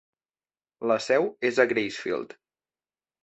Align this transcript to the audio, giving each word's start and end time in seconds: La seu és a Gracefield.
La 0.91 0.97
seu 1.07 1.27
és 1.49 1.61
a 1.63 1.65
Gracefield. 1.73 2.35